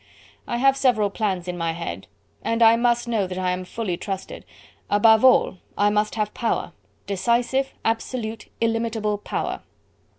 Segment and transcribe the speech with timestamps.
[0.47, 2.07] I have several plans in my head,
[2.41, 4.45] and I must know that I am fully trusted.
[4.89, 6.73] Above all, I must have power
[7.05, 9.61] decisive, absolute, illimitable power."